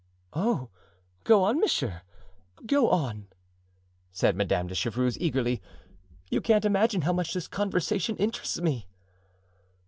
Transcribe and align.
"Oh, 0.33 0.69
go 1.25 1.43
on, 1.43 1.59
monsieur, 1.59 2.01
go 2.65 2.89
on!" 2.89 3.27
said 4.11 4.35
Madame 4.35 4.65
de 4.65 4.73
Chevreuse 4.73 5.15
eagerly; 5.19 5.61
"you 6.31 6.41
can't 6.41 6.65
imagine 6.65 7.01
how 7.01 7.13
much 7.13 7.35
this 7.35 7.47
conversation 7.47 8.17
interests 8.17 8.59
me." 8.59 8.87